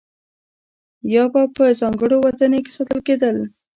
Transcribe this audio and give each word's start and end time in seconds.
یا 1.13 1.23
به 1.33 1.41
په 1.55 1.63
ځانګړو 1.79 2.15
ودانیو 2.25 2.63
کې 2.65 2.71
ساتل 2.77 2.99
کېدل. 3.07 3.37